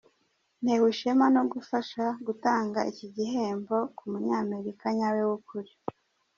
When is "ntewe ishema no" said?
0.61-1.43